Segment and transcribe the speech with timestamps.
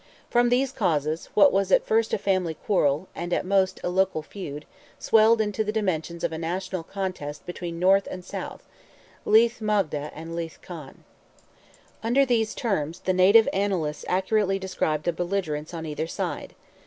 [0.31, 4.23] From these causes, what was at first a family quarrel, and at most a local
[4.23, 4.65] feud,
[4.97, 10.57] swelled into the dimensions of a national contest between North and South—Leath Moghda and Leath
[10.63, 11.03] Conn.
[12.01, 16.55] Under these terms, the native Annalists accurately describe the belligerents on either side.